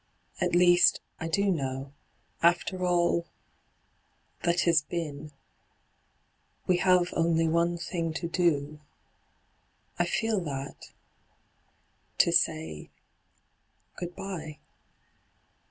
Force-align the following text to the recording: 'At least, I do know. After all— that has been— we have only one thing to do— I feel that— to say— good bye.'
'At 0.41 0.55
least, 0.55 0.99
I 1.19 1.27
do 1.27 1.51
know. 1.51 1.93
After 2.41 2.83
all— 2.83 3.27
that 4.43 4.61
has 4.61 4.81
been— 4.81 5.31
we 6.65 6.77
have 6.77 7.13
only 7.13 7.47
one 7.47 7.77
thing 7.77 8.11
to 8.15 8.27
do— 8.27 8.79
I 9.99 10.05
feel 10.05 10.39
that— 10.39 10.91
to 12.17 12.31
say— 12.31 12.89
good 13.99 14.15
bye.' 14.15 14.57